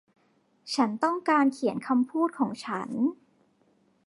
[0.75, 2.89] ฉันต้องการเขียนคำพูดของฉัน